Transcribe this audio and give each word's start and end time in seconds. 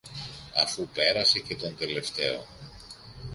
Αφού 0.55 0.87
πέρασε 0.93 1.39
και 1.39 1.55
τον 1.55 1.75
τελευταίο 1.77 2.45